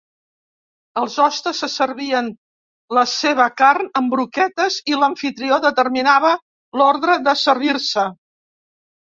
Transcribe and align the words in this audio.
Els 1.01 1.17
hostes 1.25 1.59
se 1.63 1.67
servien 1.73 2.31
la 2.99 3.03
seva 3.11 3.47
carn 3.63 3.91
en 4.01 4.09
broquetes 4.15 4.79
i 4.95 4.99
l'amfitrió 5.03 5.61
determinava 5.67 6.33
l'ordre 6.81 7.21
de 7.29 7.37
servir-se. 7.45 8.09